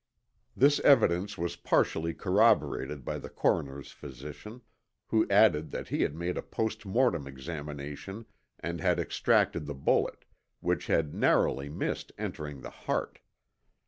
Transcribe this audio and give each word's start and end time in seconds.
This 0.57 0.79
evidence 0.79 1.37
was 1.37 1.55
partially 1.57 2.15
corroborated 2.15 3.05
by 3.05 3.19
the 3.19 3.29
coroner's 3.29 3.91
physician, 3.91 4.61
who 5.09 5.29
added 5.29 5.69
that 5.69 5.89
he 5.89 6.01
had 6.01 6.15
made 6.15 6.39
a 6.39 6.41
post 6.41 6.87
mortem 6.87 7.27
examination 7.27 8.25
and 8.59 8.81
had 8.81 8.97
extracted 8.99 9.67
the 9.67 9.75
bullet, 9.75 10.25
which 10.59 10.87
had 10.87 11.13
narrowly 11.13 11.69
missed 11.69 12.11
entering 12.17 12.61
the 12.61 12.71
heart. 12.71 13.19